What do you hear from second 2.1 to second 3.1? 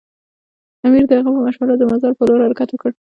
پر لور حرکت وکړ.